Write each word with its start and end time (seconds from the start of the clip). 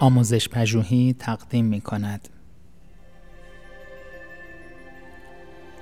آموزش 0.00 0.48
پژوهی 0.48 1.16
تقدیم 1.18 1.64
می 1.64 1.80
کند. 1.80 2.28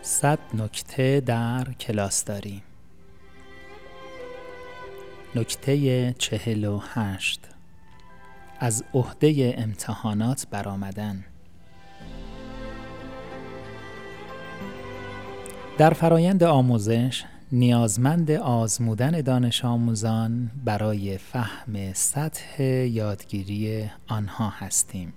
صد 0.03 0.39
نکته 0.55 1.21
در 1.21 1.73
کلاس 1.81 2.25
داریم. 2.25 2.63
نکته 5.35 6.15
چهل 6.19 6.65
و 6.65 6.81
هشت 6.95 7.41
از 8.61 8.85
عهده 8.95 9.55
امتحانات 9.59 10.47
برآمدن 10.51 11.25
در 15.79 15.91
فرایند 15.91 16.43
آموزش 16.43 17.25
نیازمند 17.53 18.31
آزمودن 18.31 19.21
دانش 19.21 19.65
آموزان 19.65 20.51
برای 20.65 21.19
فهم 21.19 21.93
سطح 21.93 22.63
یادگیری 22.63 23.91
آنها 24.09 24.49
هستیم 24.51 25.13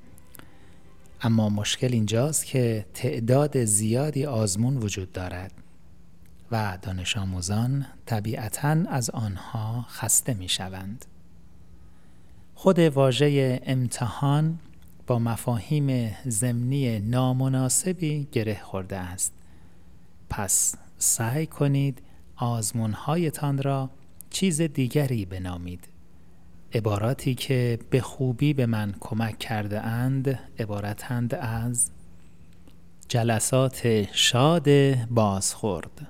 اما 1.21 1.49
مشکل 1.49 1.93
اینجاست 1.93 2.45
که 2.45 2.85
تعداد 2.93 3.65
زیادی 3.65 4.25
آزمون 4.25 4.77
وجود 4.77 5.11
دارد 5.11 5.51
و 6.51 6.77
دانش 6.81 7.17
آموزان 7.17 7.85
طبیعتا 8.05 8.75
از 8.89 9.09
آنها 9.09 9.85
خسته 9.89 10.33
می 10.33 10.49
شوند. 10.49 11.05
خود 12.55 12.79
واژه 12.79 13.61
امتحان 13.63 14.59
با 15.07 15.19
مفاهیم 15.19 16.15
ضمنی 16.27 16.99
نامناسبی 16.99 18.27
گره 18.31 18.59
خورده 18.63 18.97
است 18.97 19.33
پس 20.29 20.75
سعی 20.97 21.45
کنید 21.45 22.01
آزمونهایتان 22.39 23.61
را 23.61 23.89
چیز 24.29 24.61
دیگری 24.61 25.25
بنامید. 25.25 25.87
عباراتی 26.73 27.35
که 27.35 27.79
به 27.89 28.01
خوبی 28.01 28.53
به 28.53 28.65
من 28.65 28.95
کمک 28.99 29.39
کرده 29.39 29.81
اند 29.81 30.39
عبارتند 30.59 31.35
از 31.35 31.91
جلسات 33.07 34.07
شاد 34.13 34.95
بازخورد. 35.05 36.07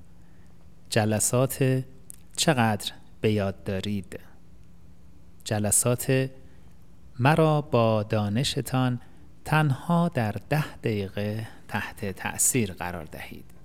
جلسات 0.90 1.84
چقدر 2.36 2.92
به 3.22 3.32
یاد 3.32 3.64
دارید؟ 3.64 4.20
جلسات 5.44 6.30
مرا 7.20 7.62
با 7.62 8.04
دانشتان 8.04 9.00
تنها 9.46 10.10
در 10.10 10.36
ده 10.50 10.76
دقیقه 10.78 11.48
تحت 11.68 12.06
تأثیر 12.06 12.74
قرار 12.74 13.06
دهید. 13.06 13.59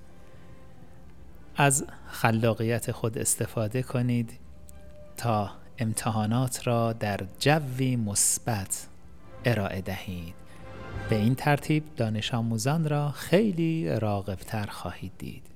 از 1.57 1.85
خلاقیت 2.07 2.93
خود 2.93 3.19
استفاده 3.19 3.83
کنید 3.83 4.39
تا 5.17 5.51
امتحانات 5.79 6.67
را 6.67 6.93
در 6.93 7.21
جوی 7.39 7.97
مثبت 7.97 8.87
ارائه 9.45 9.81
دهید. 9.81 10.35
به 11.11 11.17
این 11.17 11.35
ترتیب 11.35 11.85
دانش 11.97 12.35
آموزان 12.35 12.89
را 12.89 13.11
خیلی 13.11 13.91
راغبتر 14.01 14.67
خواهید 14.67 15.13
دید. 15.19 15.54